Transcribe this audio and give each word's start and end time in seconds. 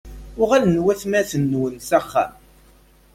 Uɣalen 0.41 0.81
watmaten-nwen 0.83 1.75
s 1.87 1.89
axxam? 1.99 2.33